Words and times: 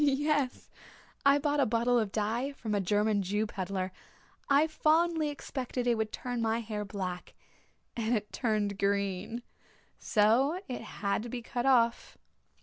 "Yes. 0.03 0.67
I 1.27 1.37
bought 1.37 1.59
a 1.59 1.65
bottle 1.67 1.99
of 1.99 2.11
dye 2.11 2.53
from 2.53 2.73
a 2.73 2.81
German 2.81 3.21
Jew 3.21 3.45
pedlar. 3.45 3.91
I 4.49 4.65
fondly 4.65 5.29
expected 5.29 5.85
it 5.85 5.93
would 5.93 6.11
turn 6.11 6.41
my 6.41 6.59
hair 6.59 6.83
black 6.83 7.35
and 7.95 8.15
it 8.17 8.31
turned 8.33 8.71
it 8.71 8.79
green. 8.79 9.43
So 9.99 10.59
it 10.67 10.81
had 10.81 11.21
to 11.21 11.29
be 11.29 11.43
cut 11.43 11.67
off." 11.67 12.17